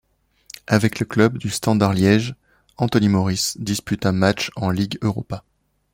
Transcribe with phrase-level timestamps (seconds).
[0.65, 2.33] Avec le club du Standard Liège,
[2.77, 5.43] Anthony Moris dispute un match en Ligue Europa.